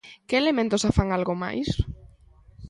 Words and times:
Que 0.27 0.35
elementos 0.41 0.81
a 0.89 0.91
fan 0.97 1.09
algo 1.17 1.33
máis? 1.43 1.69